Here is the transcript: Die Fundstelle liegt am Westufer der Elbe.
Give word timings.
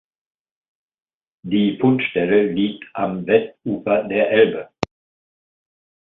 Die 1.45 1.77
Fundstelle 1.79 2.51
liegt 2.51 2.83
am 2.95 3.23
Westufer 3.27 4.03
der 4.05 4.31
Elbe. 4.31 4.69